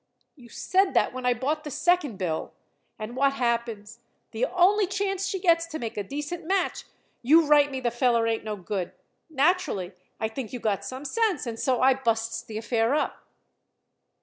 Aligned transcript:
You 0.35 0.49
said 0.49 0.95
that 0.95 1.13
when 1.13 1.27
I 1.27 1.35
bought 1.35 1.63
the 1.63 1.69
second 1.69 2.17
bill. 2.17 2.53
And 2.97 3.15
what 3.15 3.33
happens? 3.33 3.99
The 4.31 4.45
only 4.45 4.87
chance 4.87 5.27
she 5.27 5.39
gets 5.39 5.67
to 5.67 5.77
make 5.77 5.95
a 5.95 6.01
decent 6.03 6.43
match, 6.43 6.85
you 7.21 7.45
write 7.45 7.69
me 7.69 7.79
the 7.81 7.91
feller 7.91 8.25
ain't 8.25 8.43
no 8.43 8.55
good. 8.55 8.93
Naturally, 9.29 9.91
I 10.19 10.27
think 10.27 10.53
you 10.53 10.59
got 10.59 10.83
some 10.83 11.05
sense, 11.05 11.45
and 11.45 11.59
so 11.59 11.81
I 11.83 11.93
busts 11.93 12.41
the 12.41 12.57
affair 12.57 12.95
up." 12.95 13.27